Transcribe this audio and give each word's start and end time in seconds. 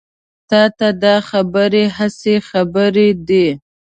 تا 0.49 0.61
ته 0.77 0.87
دا 1.03 1.15
خبرې 1.29 1.85
هسې 1.97 2.35
خبرې 2.49 3.09
دي. 3.27 3.47